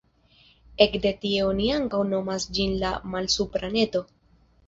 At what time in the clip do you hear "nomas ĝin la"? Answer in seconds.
2.13-2.93